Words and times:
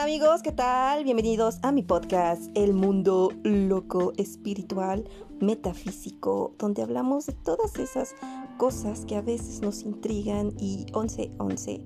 Amigos, 0.00 0.40
¿qué 0.42 0.50
tal? 0.50 1.04
Bienvenidos 1.04 1.58
a 1.60 1.72
mi 1.72 1.82
podcast, 1.82 2.50
El 2.54 2.72
Mundo 2.72 3.32
Loco 3.44 4.14
Espiritual 4.16 5.04
Metafísico, 5.40 6.54
donde 6.58 6.80
hablamos 6.80 7.26
de 7.26 7.34
todas 7.34 7.78
esas 7.78 8.14
cosas 8.56 9.04
que 9.04 9.16
a 9.16 9.20
veces 9.20 9.60
nos 9.60 9.82
intrigan 9.82 10.54
y 10.58 10.86
11-11, 10.92 11.82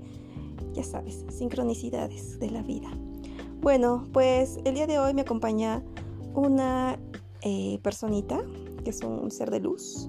ya 0.75 0.85
sabes, 0.85 1.25
sincronicidades 1.29 2.39
de 2.39 2.53
la 2.53 2.62
vida. 2.62 2.89
Bueno, 3.61 4.07
pues 4.12 4.59
el 4.65 4.77
día 4.77 4.87
de 4.87 5.01
hoy 5.01 5.12
me 5.12 5.23
acompaña 5.23 5.83
una 6.35 7.01
eh, 7.43 7.81
personita 7.83 8.45
que 8.85 8.91
es 8.91 9.01
un 9.01 9.29
ser 9.33 9.51
de 9.51 9.59
luz. 9.59 10.09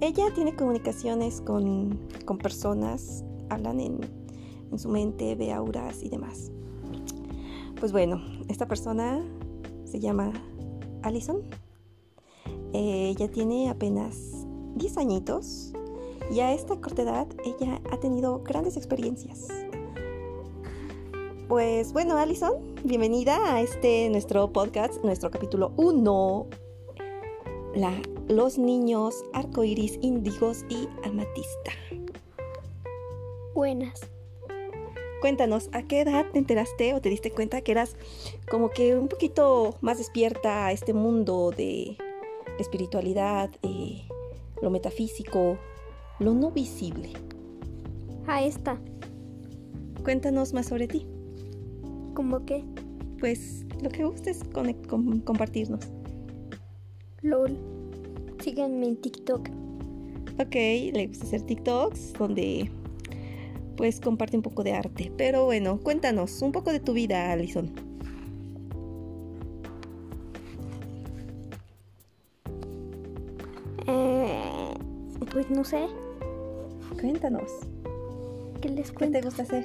Ella 0.00 0.24
tiene 0.34 0.56
comunicaciones 0.56 1.42
con, 1.42 2.00
con 2.24 2.38
personas, 2.38 3.24
hablan 3.50 3.78
en, 3.78 4.00
en 4.70 4.78
su 4.78 4.88
mente, 4.88 5.34
ve 5.34 5.52
auras 5.52 6.02
y 6.02 6.08
demás. 6.08 6.50
Pues 7.82 7.90
bueno, 7.90 8.22
esta 8.46 8.68
persona 8.68 9.20
se 9.86 9.98
llama 9.98 10.32
Allison. 11.02 11.42
Eh, 12.72 13.08
ella 13.08 13.28
tiene 13.28 13.70
apenas 13.70 14.46
10 14.76 14.98
añitos 14.98 15.72
y 16.30 16.38
a 16.38 16.52
esta 16.52 16.80
corta 16.80 17.02
edad 17.02 17.26
ella 17.44 17.80
ha 17.90 17.98
tenido 17.98 18.44
grandes 18.44 18.76
experiencias. 18.76 19.48
Pues 21.48 21.92
bueno, 21.92 22.16
Allison, 22.18 22.52
bienvenida 22.84 23.52
a 23.52 23.60
este 23.60 24.08
nuestro 24.10 24.52
podcast, 24.52 25.02
nuestro 25.02 25.32
capítulo 25.32 25.72
1. 25.76 26.46
los 28.28 28.58
niños 28.58 29.24
arcoiris, 29.32 29.98
índigos 30.02 30.64
y 30.68 30.86
amatista. 31.02 31.72
Buenas. 33.56 34.11
Cuéntanos, 35.22 35.70
¿a 35.70 35.84
qué 35.84 36.00
edad 36.00 36.26
te 36.32 36.40
enteraste 36.40 36.94
o 36.94 37.00
te 37.00 37.08
diste 37.08 37.30
cuenta 37.30 37.60
que 37.60 37.70
eras 37.70 37.94
como 38.50 38.70
que 38.70 38.96
un 38.96 39.06
poquito 39.06 39.76
más 39.80 39.98
despierta 39.98 40.66
a 40.66 40.72
este 40.72 40.94
mundo 40.94 41.52
de 41.56 41.96
espiritualidad, 42.58 43.48
eh, 43.62 44.02
lo 44.60 44.70
metafísico, 44.70 45.58
lo 46.18 46.34
no 46.34 46.50
visible? 46.50 47.12
A 48.26 48.42
esta. 48.42 48.80
Cuéntanos 50.02 50.54
más 50.54 50.66
sobre 50.66 50.88
ti. 50.88 51.06
¿Cómo 52.14 52.44
qué? 52.44 52.64
Pues 53.20 53.64
lo 53.80 53.90
que 53.90 54.04
gustes 54.04 54.40
compartirnos. 55.24 55.84
LOL. 57.20 57.56
Síganme 58.42 58.88
en 58.88 59.00
TikTok. 59.00 59.48
Ok, 60.40 60.54
le 60.54 61.06
gusta 61.06 61.26
hacer 61.26 61.42
TikToks 61.42 62.14
donde 62.14 62.72
pues 63.76 64.00
comparte 64.00 64.36
un 64.36 64.42
poco 64.42 64.62
de 64.64 64.72
arte. 64.72 65.12
Pero 65.16 65.44
bueno, 65.44 65.78
cuéntanos 65.80 66.42
un 66.42 66.52
poco 66.52 66.72
de 66.72 66.80
tu 66.80 66.92
vida, 66.92 67.32
Alison. 67.32 67.70
Eh, 73.86 74.74
pues 75.32 75.50
no 75.50 75.64
sé. 75.64 75.86
Cuéntanos. 77.00 77.50
¿Qué 78.60 78.68
les 78.68 78.92
cuento? 78.92 79.14
¿Qué 79.14 79.20
te 79.20 79.26
gusta 79.26 79.42
hacer? 79.42 79.64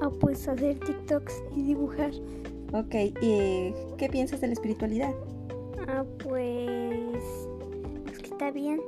Ah, 0.00 0.10
pues 0.20 0.46
hacer 0.48 0.78
TikToks 0.78 1.42
y 1.56 1.62
dibujar. 1.62 2.12
Ok, 2.72 2.94
¿y 3.20 3.72
qué 3.98 4.08
piensas 4.10 4.40
de 4.40 4.46
la 4.46 4.52
espiritualidad? 4.52 5.12
Ah, 5.88 6.04
pues... 6.22 7.24
Es 8.12 8.18
que 8.18 8.30
está 8.30 8.50
bien. 8.50 8.80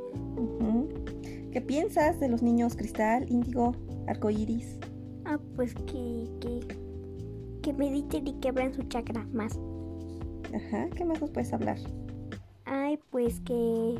¿Qué 1.53 1.61
piensas 1.61 2.19
de 2.21 2.29
los 2.29 2.43
niños 2.43 2.77
cristal, 2.77 3.27
índigo, 3.29 3.75
arcoíris? 4.07 4.79
Ah, 5.25 5.39
pues 5.57 5.75
que, 5.75 6.29
que, 6.41 6.61
que 7.63 7.73
mediten 7.73 8.27
y 8.27 8.35
que 8.35 8.49
abran 8.49 8.75
su 8.75 8.83
chakra 8.85 9.27
más. 9.33 9.59
Ajá, 10.55 10.89
¿qué 10.91 11.05
más 11.05 11.21
nos 11.21 11.31
puedes 11.31 11.53
hablar? 11.53 11.79
Ay, 12.65 12.99
pues 13.11 13.41
que... 13.41 13.99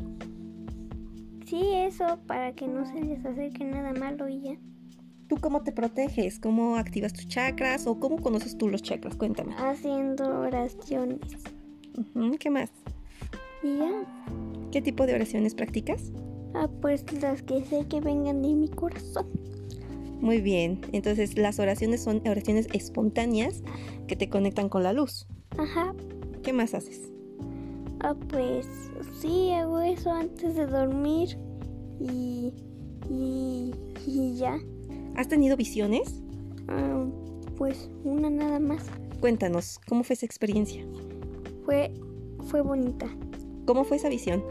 Sí, 1.45 1.71
eso, 1.73 2.19
para 2.27 2.53
que 2.53 2.67
no 2.67 2.85
se 2.85 3.01
les 3.01 3.25
acerque 3.25 3.63
nada 3.63 3.93
malo 3.93 4.27
y 4.27 4.41
ya. 4.41 4.57
¿Tú 5.27 5.37
cómo 5.39 5.61
te 5.61 5.71
proteges? 5.71 6.39
¿Cómo 6.39 6.75
activas 6.75 7.13
tus 7.13 7.27
chakras? 7.27 7.87
¿O 7.87 7.99
cómo 7.99 8.17
conoces 8.17 8.57
tú 8.57 8.69
los 8.69 8.81
chakras? 8.81 9.15
Cuéntame. 9.15 9.55
Haciendo 9.57 10.41
oraciones. 10.41 11.19
¿Qué 12.39 12.49
más? 12.49 12.71
Y 13.63 13.77
ya. 13.77 14.03
¿Qué 14.71 14.81
tipo 14.81 15.05
de 15.05 15.15
oraciones 15.15 15.55
practicas? 15.55 16.11
Ah, 16.53 16.69
pues 16.81 17.05
las 17.21 17.41
que 17.43 17.63
sé 17.63 17.85
que 17.87 18.01
vengan 18.01 18.41
de 18.41 18.55
mi 18.55 18.69
corazón. 18.69 19.27
Muy 20.23 20.39
bien, 20.39 20.79
entonces 20.93 21.37
las 21.37 21.59
oraciones 21.59 22.01
son 22.01 22.25
oraciones 22.25 22.69
espontáneas 22.71 23.61
que 24.07 24.15
te 24.15 24.29
conectan 24.29 24.69
con 24.69 24.81
la 24.81 24.93
luz. 24.93 25.27
Ajá. 25.57 25.93
¿Qué 26.43 26.53
más 26.53 26.73
haces? 26.73 27.11
Ah, 27.99 28.15
pues 28.29 28.65
sí, 29.19 29.51
hago 29.51 29.81
eso 29.81 30.13
antes 30.13 30.55
de 30.55 30.65
dormir 30.65 31.37
y, 31.99 32.53
y, 33.09 33.73
y 34.07 34.35
ya. 34.37 34.57
¿Has 35.17 35.27
tenido 35.27 35.57
visiones? 35.57 36.21
Ah, 36.69 37.05
pues 37.57 37.89
una 38.05 38.29
nada 38.29 38.59
más. 38.59 38.85
Cuéntanos, 39.19 39.77
¿cómo 39.89 40.05
fue 40.05 40.13
esa 40.13 40.25
experiencia? 40.25 40.85
Fue, 41.65 41.91
fue 42.47 42.61
bonita. 42.61 43.09
¿Cómo 43.65 43.83
fue 43.83 43.97
esa 43.97 44.07
visión? 44.07 44.41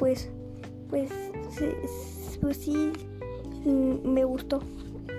Pues, 0.00 0.28
pues, 0.90 1.12
pues 2.40 2.56
sí, 2.56 2.72
Mm, 2.72 3.17
me 3.70 4.24
gustó. 4.24 4.60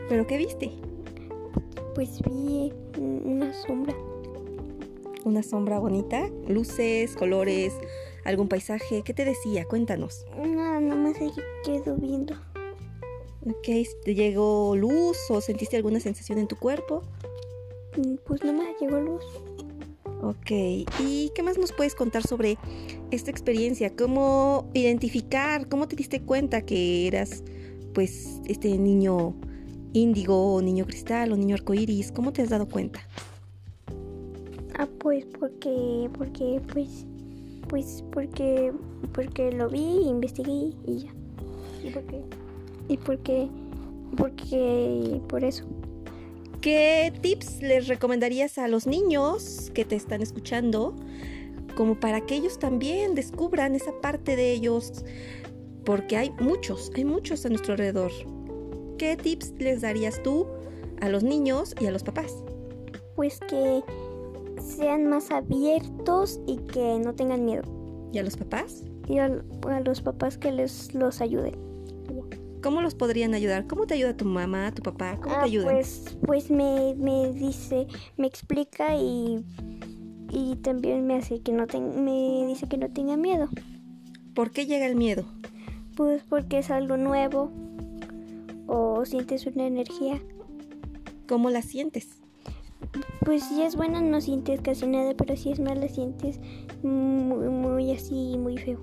¿Pero 0.09 0.25
qué 0.27 0.37
viste? 0.37 0.71
Pues 1.95 2.21
vi 2.23 2.73
una 2.97 3.53
sombra. 3.53 3.95
¿Una 5.25 5.43
sombra 5.43 5.79
bonita? 5.79 6.29
¿Luces, 6.47 7.15
colores, 7.15 7.73
algún 8.25 8.47
paisaje? 8.47 9.03
¿Qué 9.03 9.13
te 9.13 9.25
decía? 9.25 9.65
Cuéntanos. 9.65 10.25
Nada, 10.38 10.79
nada 10.79 10.95
más 10.95 11.17
se 11.17 11.29
quedó 11.63 11.95
viendo. 11.97 12.35
Ok, 13.45 13.67
¿te 14.03 14.15
llegó 14.15 14.75
luz 14.75 15.17
o 15.29 15.41
sentiste 15.41 15.77
alguna 15.77 15.99
sensación 15.99 16.39
en 16.39 16.47
tu 16.47 16.55
cuerpo? 16.55 17.03
Mm, 17.97 18.15
pues 18.25 18.43
nada 18.43 18.57
más 18.57 18.67
llegó 18.79 18.99
luz. 18.99 19.23
Ok, 20.21 20.51
¿y 20.99 21.31
qué 21.33 21.43
más 21.43 21.57
nos 21.57 21.71
puedes 21.71 21.95
contar 21.95 22.23
sobre 22.23 22.57
esta 23.11 23.31
experiencia? 23.31 23.95
¿Cómo 23.95 24.69
identificar? 24.73 25.69
¿Cómo 25.69 25.88
te 25.88 25.95
diste 25.95 26.21
cuenta 26.21 26.65
que 26.65 27.07
eras 27.07 27.43
pues 27.99 28.39
este 28.45 28.77
niño 28.77 29.33
índigo 29.91 30.53
o 30.53 30.61
niño 30.61 30.85
cristal 30.85 31.33
o 31.33 31.35
niño 31.35 31.55
arcoíris? 31.55 32.13
¿Cómo 32.13 32.31
te 32.31 32.41
has 32.41 32.47
dado 32.47 32.65
cuenta? 32.65 33.01
Ah, 34.75 34.87
pues 34.99 35.25
porque, 35.37 36.09
porque, 36.17 36.61
pues, 36.71 37.05
pues 37.67 38.01
porque, 38.09 38.71
porque 39.11 39.51
lo 39.51 39.67
vi, 39.67 40.07
investigué 40.07 40.71
y 40.88 40.99
ya. 40.99 41.13
¿Y 41.83 41.89
por 41.89 42.03
qué? 42.03 42.21
Y 42.88 42.95
porque, 42.95 43.49
porque, 44.15 45.19
por 45.27 45.43
eso. 45.43 45.65
¿Qué 46.61 47.11
tips 47.21 47.61
les 47.61 47.89
recomendarías 47.89 48.57
a 48.59 48.69
los 48.69 48.88
niños 48.88 49.71
que 49.73 49.83
te 49.83 49.97
están 49.97 50.21
escuchando? 50.21 50.95
Como 51.75 51.99
para 51.99 52.21
que 52.21 52.35
ellos 52.35 52.59
también 52.59 53.13
descubran 53.13 53.75
esa 53.75 53.91
parte 53.99 54.38
de 54.38 54.53
ellos 54.53 55.03
porque 55.89 56.17
hay 56.17 56.31
muchos, 56.39 56.91
hay 56.95 57.03
muchos 57.03 57.47
a 57.47 57.50
nuestro 57.50 57.72
alrededor. 57.72 58.11
¿Qué 59.00 59.17
tips 59.17 59.53
les 59.57 59.81
darías 59.81 60.22
tú 60.22 60.45
a 61.01 61.09
los 61.09 61.23
niños 61.23 61.73
y 61.81 61.88
a 61.88 61.91
los 61.91 62.03
papás? 62.03 62.31
Pues 63.16 63.39
que 63.50 63.81
sean 64.61 65.07
más 65.09 65.31
abiertos 65.31 66.41
y 66.45 66.57
que 66.57 67.00
no 67.00 67.16
tengan 67.16 67.44
miedo. 67.44 67.63
¿Y 68.13 68.19
a 68.19 68.23
los 68.23 68.38
papás? 68.38 68.83
Y 69.07 69.17
a, 69.17 69.29
los 69.83 70.01
papás 70.03 70.38
que 70.38 70.51
les 70.51 70.94
los 70.94 71.22
ayuden. 71.22 71.55
¿Cómo 72.62 72.83
los 72.83 72.94
podrían 72.94 73.33
ayudar? 73.33 73.65
¿Cómo 73.65 73.88
te 73.88 73.95
ayuda 73.95 74.15
tu 74.15 74.25
mamá, 74.25 74.71
tu 74.71 74.83
papá? 74.83 75.18
¿Cómo 75.19 75.33
te 75.33 75.41
ah, 75.41 75.44
ayudan? 75.45 75.74
Pues, 75.74 76.18
pues 76.24 76.51
me, 76.51 76.94
me, 77.00 77.33
dice, 77.33 77.88
me 78.15 78.27
explica 78.27 78.95
y, 78.95 79.44
y 80.30 80.56
también 80.57 81.07
me 81.07 81.15
hace 81.15 81.41
que 81.41 81.51
no 81.51 81.65
me 81.65 82.45
dice 82.45 82.68
que 82.68 82.77
no 82.77 82.91
tenga 82.91 83.18
miedo. 83.18 83.50
¿Por 84.36 84.51
qué 84.51 84.68
llega 84.68 84.86
el 84.86 84.95
miedo? 84.95 85.25
Pues 86.00 86.24
porque 86.24 86.60
es 86.60 86.72
algo 86.72 86.96
nuevo 86.96 87.51
o 88.68 89.04
sientes 89.04 89.46
una 89.48 89.68
energía. 89.68 90.22
¿Cómo 91.28 91.50
la 91.50 91.62
sientes? 91.62 92.22
Pues 93.25 93.44
si 93.44 93.63
es 93.63 93.75
buena 93.75 94.00
no 94.00 94.22
sientes 94.22 94.62
casi 94.62 94.88
nada, 94.88 95.13
pero 95.18 95.36
si 95.36 95.51
es 95.51 95.60
mala 95.60 95.90
sientes 95.90 96.40
muy, 96.84 97.50
muy 97.50 97.92
así, 97.92 98.38
muy 98.38 98.57
feo. 98.57 98.80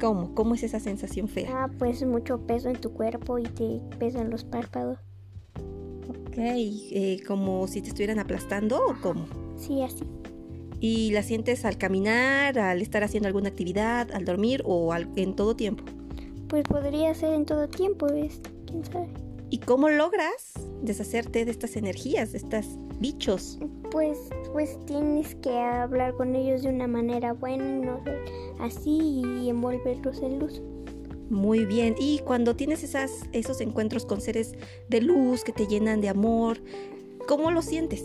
¿Cómo? 0.00 0.34
¿Cómo 0.34 0.56
es 0.56 0.64
esa 0.64 0.80
sensación 0.80 1.28
fea? 1.28 1.48
Ah, 1.48 1.70
pues 1.78 2.04
mucho 2.04 2.44
peso 2.44 2.68
en 2.70 2.80
tu 2.80 2.92
cuerpo 2.92 3.38
y 3.38 3.44
te 3.44 3.80
pesan 4.00 4.28
los 4.28 4.42
párpados. 4.42 4.98
Ok, 6.08 6.38
eh, 6.38 7.20
¿como 7.24 7.68
si 7.68 7.82
te 7.82 7.90
estuvieran 7.90 8.18
aplastando 8.18 8.84
o 8.84 8.96
cómo? 9.00 9.26
Sí, 9.56 9.80
así. 9.80 10.02
¿Y 10.80 11.12
la 11.12 11.22
sientes 11.22 11.64
al 11.64 11.78
caminar, 11.78 12.58
al 12.58 12.82
estar 12.82 13.04
haciendo 13.04 13.28
alguna 13.28 13.50
actividad, 13.50 14.10
al 14.10 14.24
dormir 14.24 14.62
o 14.64 14.92
en 15.14 15.36
todo 15.36 15.54
tiempo? 15.54 15.84
Pues 16.52 16.64
podría 16.64 17.14
ser 17.14 17.32
en 17.32 17.46
todo 17.46 17.66
tiempo, 17.66 18.04
¿ves? 18.12 18.38
quién 18.66 18.84
sabe. 18.84 19.08
¿Y 19.48 19.56
cómo 19.56 19.88
logras 19.88 20.52
deshacerte 20.82 21.46
de 21.46 21.50
estas 21.50 21.76
energías, 21.76 22.32
de 22.32 22.38
estas 22.38 22.66
bichos? 23.00 23.58
Pues, 23.90 24.18
pues 24.52 24.78
tienes 24.84 25.34
que 25.36 25.58
hablar 25.58 26.14
con 26.14 26.36
ellos 26.36 26.62
de 26.62 26.68
una 26.68 26.86
manera 26.86 27.32
buena, 27.32 27.64
no 27.64 28.02
así 28.60 29.22
y 29.40 29.48
envolverlos 29.48 30.20
en 30.20 30.40
luz. 30.40 30.60
Muy 31.30 31.64
bien. 31.64 31.94
Y 31.98 32.18
cuando 32.18 32.54
tienes 32.54 32.82
esas, 32.82 33.10
esos 33.32 33.62
encuentros 33.62 34.04
con 34.04 34.20
seres 34.20 34.52
de 34.90 35.00
luz 35.00 35.44
que 35.44 35.52
te 35.52 35.66
llenan 35.66 36.02
de 36.02 36.10
amor, 36.10 36.58
¿cómo 37.26 37.50
lo 37.50 37.62
sientes? 37.62 38.04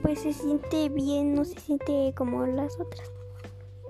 Pues 0.00 0.20
se 0.20 0.32
siente 0.32 0.88
bien, 0.88 1.34
no 1.34 1.44
se 1.44 1.60
siente 1.60 2.14
como 2.16 2.46
las 2.46 2.80
otras. 2.80 3.12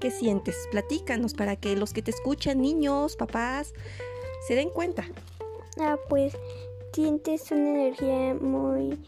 ¿Qué 0.04 0.10
sientes? 0.10 0.68
Platícanos 0.70 1.32
para 1.32 1.56
que 1.56 1.76
los 1.76 1.94
que 1.94 2.02
te 2.02 2.10
escuchan, 2.10 2.60
niños, 2.60 3.16
papás, 3.16 3.72
se 4.46 4.54
den 4.54 4.68
cuenta. 4.68 5.06
Ah, 5.80 5.96
pues 6.10 6.36
sientes 6.92 7.50
una 7.50 7.70
energía 7.70 8.34
muy 8.34 8.98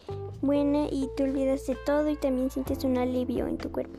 buena 0.41 0.87
y 0.89 1.07
te 1.15 1.25
olvidas 1.25 1.67
de 1.67 1.77
todo 1.85 2.09
y 2.09 2.15
también 2.15 2.49
sientes 2.49 2.83
un 2.83 2.97
alivio 2.97 3.45
en 3.45 3.59
tu 3.59 3.71
cuerpo. 3.71 3.93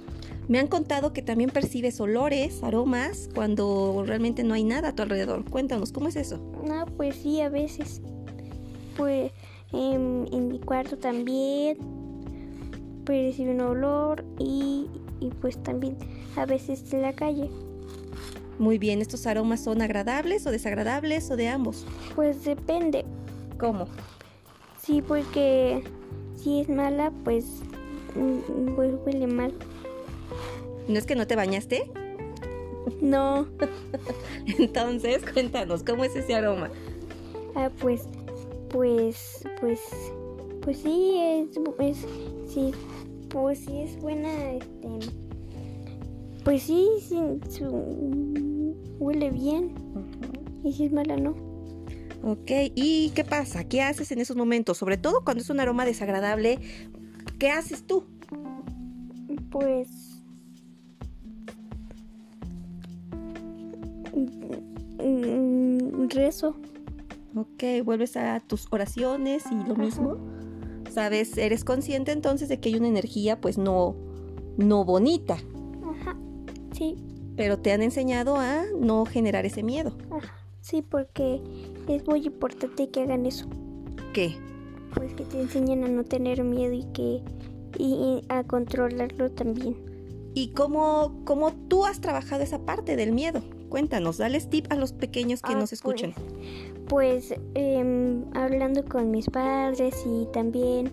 Me 0.49 0.59
han 0.59 0.67
contado 0.67 1.12
que 1.12 1.23
también 1.23 1.50
percibes 1.50 2.00
olores, 2.00 2.65
aromas, 2.65 3.29
cuando 3.33 4.03
realmente 4.05 4.43
no 4.43 4.55
hay 4.55 4.65
nada 4.65 4.89
a 4.89 4.94
tu 4.97 5.05
alrededor. 5.05 5.49
Cuéntanos, 5.49 5.93
¿cómo 5.93 6.09
es 6.09 6.17
eso? 6.17 6.41
Ah, 6.69 6.85
pues 6.97 7.15
sí, 7.15 7.41
a 7.43 7.49
veces. 7.49 8.03
Pues 8.97 9.31
en, 9.73 10.49
mi 10.49 10.59
cuarto 10.59 10.99
también 10.99 11.79
percibo 13.05 13.53
un 13.53 13.61
olor 13.61 14.25
y, 14.41 14.89
y 15.20 15.31
pues 15.31 15.62
también 15.62 15.97
a 16.37 16.47
veces 16.47 16.93
en 16.93 17.03
la 17.03 17.12
calle. 17.12 17.50
Muy 18.59 18.79
bien, 18.79 19.00
¿estos 19.00 19.26
aromas 19.26 19.62
son 19.62 19.82
agradables 19.82 20.47
o 20.47 20.50
desagradables 20.50 21.31
o 21.31 21.37
de 21.37 21.49
ambos? 21.49 21.87
Pues 22.15 22.44
depende. 22.44 23.05
¿Cómo? 23.59 23.87
Sí, 24.82 25.00
porque 25.03 25.85
si 26.37 26.61
es 26.61 26.69
mala, 26.69 27.12
pues, 27.25 27.44
mm, 28.17 28.75
pues 28.75 28.94
huele 29.05 29.26
mal. 29.26 29.53
¿No 30.88 30.99
es 30.99 31.06
que 31.06 31.15
no 31.15 31.26
te 31.26 31.37
bañaste? 31.37 31.91
No. 33.00 33.47
Entonces, 34.59 35.23
cuéntanos, 35.32 35.82
¿cómo 35.82 36.05
es 36.05 36.17
ese 36.17 36.35
aroma? 36.35 36.70
Ah, 37.55 37.70
pues, 37.81 38.06
pues, 38.70 39.44
pues, 39.61 39.81
pues 40.62 40.79
sí, 40.79 41.17
es, 41.19 41.56
es 41.79 42.06
sí, 42.53 42.73
pues 43.31 43.61
sí 43.61 43.79
es 43.79 44.01
buena, 44.01 44.53
este, 44.53 44.89
pues 46.45 46.63
sí, 46.63 46.87
sí 47.01 47.63
huele 48.99 49.31
bien. 49.31 49.75
Y 50.65 50.73
si 50.73 50.85
es 50.85 50.93
mala, 50.93 51.17
no. 51.17 51.35
Ok, 52.23 52.51
¿y 52.75 53.11
qué 53.11 53.25
pasa? 53.25 53.65
¿Qué 53.65 53.83
haces 53.83 54.11
en 54.13 54.21
esos 54.21 54.37
momentos? 54.37 54.77
Sobre 54.77 54.97
todo 54.97 55.25
cuando 55.25 55.43
es 55.43 55.51
un 55.51 55.61
aroma 55.61 55.85
desagradable, 55.85 56.59
¿qué 57.39 57.51
haces 57.51 57.87
tú? 57.87 58.05
Pues 59.51 60.09
Mm, 64.99 66.09
rezo. 66.09 66.57
Ok, 67.35 67.85
vuelves 67.85 68.17
a 68.17 68.41
tus 68.41 68.67
oraciones 68.71 69.45
y 69.51 69.69
lo 69.69 69.77
mismo. 69.77 70.17
Sabes, 70.99 71.39
eres 71.39 71.62
consciente 71.62 72.11
entonces 72.11 72.49
de 72.49 72.59
que 72.59 72.71
hay 72.71 72.75
una 72.75 72.89
energía 72.89 73.41
pues 73.41 73.56
no, 73.56 73.95
no 74.56 74.85
bonita. 74.85 75.35
Ajá, 75.85 76.17
sí. 76.73 76.97
Pero 77.37 77.61
te 77.61 77.71
han 77.71 77.83
enseñado 77.83 78.35
a 78.35 78.65
no 78.77 79.06
generar 79.06 79.47
ese 79.47 79.62
miedo. 79.62 79.97
Ajá, 80.11 80.35
sí, 80.61 80.83
porque 80.83 81.41
es 81.87 82.05
muy 82.09 82.27
importante 82.27 82.89
que 82.89 83.03
hagan 83.03 83.27
eso. 83.27 83.47
¿Qué? 84.12 84.35
Pues 84.93 85.15
que 85.15 85.25
te 85.25 85.41
enseñen 85.41 85.85
a 85.85 85.89
no 85.89 86.03
tener 86.03 86.43
miedo 86.43 86.73
y 86.73 86.83
que 86.93 87.23
y, 87.79 88.25
a 88.29 88.43
controlarlo 88.43 89.31
también. 89.31 89.77
¿Y 90.35 90.49
cómo, 90.49 91.23
cómo 91.25 91.53
tú 91.53 91.87
has 91.87 92.01
trabajado 92.01 92.43
esa 92.43 92.59
parte 92.67 92.97
del 92.97 93.12
miedo? 93.12 93.41
Cuéntanos, 93.69 94.19
dales 94.19 94.51
tip 94.51 94.67
a 94.73 94.75
los 94.75 94.93
pequeños 94.93 95.43
que 95.43 95.53
ah, 95.53 95.59
nos 95.59 95.73
escuchan. 95.73 96.12
Pues, 96.12 96.78
em, 97.55 98.25
hablando 98.35 98.85
con 98.85 99.11
mis 99.11 99.29
padres 99.29 100.05
y 100.06 100.26
también 100.32 100.90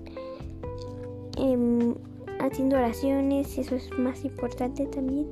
em, 1.38 1.96
haciendo 2.40 2.78
oraciones, 2.78 3.58
eso 3.58 3.76
es 3.76 3.90
más 3.98 4.24
importante 4.26 4.86
también. 4.88 5.28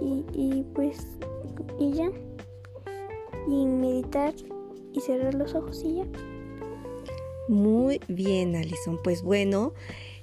Y, 0.00 0.24
y 0.32 0.64
pues, 0.74 1.06
y 1.78 1.92
ya. 1.92 2.10
Y 3.48 3.66
meditar 3.66 4.34
y 4.92 5.00
cerrar 5.00 5.34
los 5.34 5.54
ojos 5.54 5.82
y 5.84 5.96
ya. 5.96 6.04
Muy 7.48 8.00
bien, 8.08 8.56
Alison. 8.56 8.98
Pues 9.02 9.22
bueno, 9.22 9.74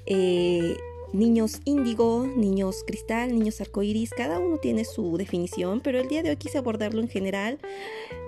eh, 0.06 0.76
niños 1.14 1.62
índigo, 1.66 2.26
niños 2.26 2.84
cristal, 2.86 3.34
niños 3.34 3.60
arcoíris, 3.62 4.12
cada 4.12 4.40
uno 4.40 4.58
tiene 4.58 4.86
su 4.86 5.18
definición, 5.18 5.82
pero 5.82 6.00
el 6.00 6.08
día 6.08 6.24
de 6.24 6.30
hoy 6.30 6.38
quise 6.38 6.58
abordarlo 6.58 7.02
en 7.02 7.10
general. 7.10 7.60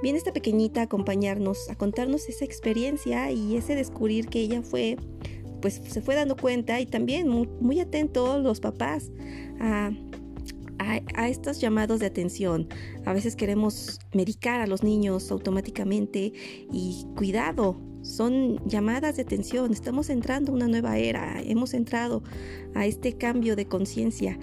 Viene 0.02 0.18
esta 0.18 0.34
pequeñita 0.34 0.82
a 0.82 0.84
acompañarnos, 0.84 1.70
a 1.70 1.76
contarnos 1.76 2.28
esa 2.30 2.46
experiencia 2.46 3.32
y 3.32 3.56
ese 3.56 3.76
descubrir 3.76 4.28
que 4.28 4.40
ella 4.40 4.62
fue, 4.62 4.98
pues 5.62 5.82
se 5.88 6.02
fue 6.02 6.16
dando 6.16 6.36
cuenta 6.36 6.80
y 6.82 6.86
también 6.86 7.28
muy, 7.28 7.48
muy 7.60 7.80
atento 7.80 8.38
los 8.40 8.60
papás 8.60 9.12
a, 9.60 9.92
a, 10.80 11.30
estos 11.30 11.60
llamados 11.62 12.00
de 12.00 12.08
atención. 12.08 12.68
A 13.06 13.14
veces 13.14 13.36
queremos 13.36 14.00
medicar 14.14 14.62
a 14.62 14.68
los 14.68 14.84
niños 14.84 15.32
automáticamente 15.32 16.34
y 16.72 17.06
cuidado, 17.16 17.78
son 18.04 18.60
llamadas 18.68 19.16
de 19.16 19.24
atención, 19.24 19.72
estamos 19.72 20.10
entrando 20.10 20.52
a 20.52 20.56
una 20.56 20.68
nueva 20.68 20.98
era, 20.98 21.42
hemos 21.42 21.74
entrado 21.74 22.22
a 22.76 22.86
este 22.86 23.14
cambio 23.14 23.56
de 23.56 23.66
conciencia 23.66 24.38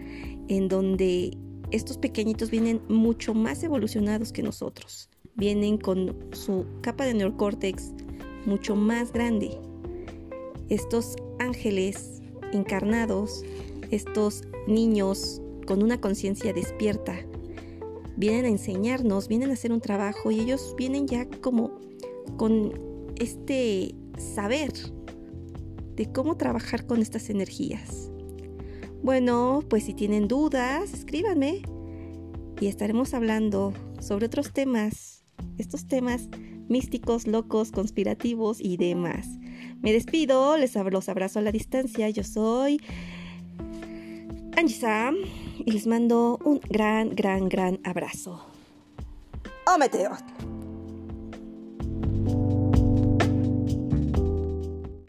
en 0.49 0.69
donde 0.69 1.37
estos 1.71 1.99
pequeñitos 1.99 2.51
vienen 2.51 2.81
mucho 2.89 3.35
más 3.35 3.63
evolucionados 3.63 4.33
que 4.33 4.43
nosotros, 4.43 5.11
vienen 5.37 5.77
con 5.77 6.17
su 6.33 6.67
capa 6.81 7.05
de 7.05 7.15
neocórtex 7.15 7.93
mucho 8.47 8.75
más 8.75 9.13
grande. 9.13 9.51
Estos 10.71 11.17
ángeles 11.39 12.23
encarnados, 12.53 13.45
estos 13.91 14.43
niños 14.67 15.43
con 15.67 15.83
una 15.83 16.01
conciencia 16.01 16.53
despierta, 16.55 17.15
vienen 18.17 18.47
a 18.47 18.49
enseñarnos, 18.49 19.29
vienen 19.29 19.51
a 19.51 19.53
hacer 19.53 19.71
un 19.71 19.81
trabajo 19.81 20.31
y 20.31 20.41
ellos 20.41 20.75
vienen 20.79 21.07
ya 21.07 21.29
como 21.43 21.79
con 22.37 22.90
este 23.21 23.95
saber 24.19 24.73
de 25.95 26.11
cómo 26.13 26.37
trabajar 26.37 26.87
con 26.87 27.01
estas 27.01 27.31
energías. 27.31 28.11
Bueno, 29.03 29.61
pues 29.69 29.85
si 29.85 29.95
tienen 29.95 30.29
dudas, 30.29 30.93
escríbanme 30.93 31.63
y 32.61 32.67
estaremos 32.67 33.15
hablando 33.15 33.73
sobre 34.01 34.27
otros 34.27 34.53
temas, 34.53 35.25
estos 35.59 35.87
temas 35.87 36.29
místicos, 36.69 37.27
locos, 37.27 37.71
conspirativos 37.71 38.61
y 38.61 38.77
demás. 38.77 39.27
Me 39.81 39.93
despido, 39.93 40.57
les 40.57 40.75
los 40.75 41.09
abrazo 41.09 41.39
a 41.39 41.43
la 41.43 41.53
distancia, 41.53 42.09
yo 42.11 42.25
soy 42.25 42.81
Angie 44.57 44.77
Sam 44.77 45.17
y 45.65 45.73
les 45.73 45.87
mando 45.87 46.39
un 46.45 46.61
gran, 46.69 47.11
gran, 47.11 47.49
gran 47.49 47.81
abrazo. 47.85 48.45
¡Oh, 49.67 49.79